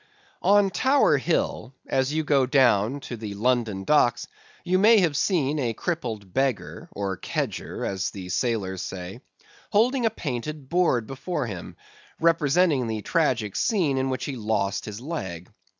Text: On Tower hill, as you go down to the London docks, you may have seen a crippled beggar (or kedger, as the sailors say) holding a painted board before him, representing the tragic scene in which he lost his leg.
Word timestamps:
On 0.41 0.71
Tower 0.71 1.17
hill, 1.17 1.75
as 1.85 2.11
you 2.11 2.23
go 2.23 2.47
down 2.47 3.01
to 3.01 3.15
the 3.15 3.35
London 3.35 3.83
docks, 3.83 4.27
you 4.63 4.79
may 4.79 4.97
have 5.01 5.15
seen 5.15 5.59
a 5.59 5.75
crippled 5.75 6.33
beggar 6.33 6.89
(or 6.91 7.17
kedger, 7.17 7.85
as 7.85 8.09
the 8.09 8.29
sailors 8.29 8.81
say) 8.81 9.21
holding 9.71 10.07
a 10.07 10.09
painted 10.09 10.69
board 10.69 11.05
before 11.05 11.45
him, 11.45 11.77
representing 12.19 12.87
the 12.87 13.03
tragic 13.03 13.55
scene 13.55 13.99
in 13.99 14.09
which 14.09 14.25
he 14.25 14.35
lost 14.35 14.85
his 14.85 14.99
leg. 14.99 15.51